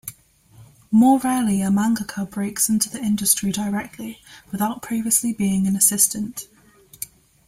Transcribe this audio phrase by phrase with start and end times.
[0.89, 4.19] More rarely a mangaka breaks into the industry directly,
[4.51, 6.47] without previously being an assistant.